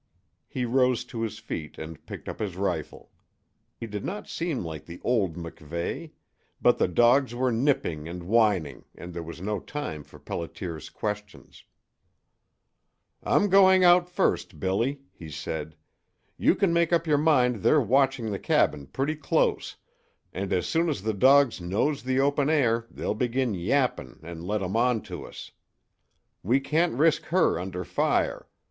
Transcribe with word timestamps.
He 0.47 0.65
rose 0.65 1.03
to 1.05 1.21
his 1.21 1.37
feet 1.37 1.77
and 1.77 2.03
picked 2.07 2.27
up 2.27 2.39
his 2.39 2.55
rifle. 2.55 3.11
He 3.75 3.85
did 3.85 4.03
not 4.03 4.27
seem 4.27 4.63
like 4.65 4.83
the 4.87 4.99
old 5.03 5.35
MacVeigh; 5.35 6.09
but 6.59 6.79
the 6.79 6.87
dogs 6.87 7.35
were 7.35 7.51
nipping 7.51 8.07
and 8.07 8.23
whining, 8.23 8.85
and 8.95 9.13
there 9.13 9.21
was 9.21 9.41
no 9.41 9.59
time 9.59 10.03
for 10.03 10.17
Pelliter's 10.17 10.89
questions. 10.89 11.65
"I'm 13.21 13.47
going 13.47 13.83
out 13.83 14.09
first, 14.09 14.59
Billy," 14.59 15.01
he 15.11 15.29
said. 15.29 15.75
"You 16.35 16.55
can 16.55 16.73
make 16.73 16.91
up 16.91 17.05
your 17.05 17.19
mind 17.19 17.57
they're 17.57 17.79
watching 17.79 18.31
the 18.31 18.39
cabin 18.39 18.87
pretty 18.87 19.15
close, 19.15 19.75
and 20.33 20.51
as 20.51 20.65
soon 20.65 20.89
as 20.89 21.03
the 21.03 21.13
dogs 21.13 21.61
nose 21.61 22.01
the 22.01 22.19
open 22.19 22.49
air 22.49 22.87
they'll 22.89 23.13
begin 23.13 23.53
yapping 23.53 24.19
'n' 24.23 24.47
let 24.47 24.63
'em 24.63 24.75
on 24.75 25.03
to 25.03 25.27
us. 25.27 25.51
We 26.41 26.59
can't 26.59 26.97
risk 26.97 27.25
her 27.25 27.59
under 27.59 27.83
fire. 27.83 28.47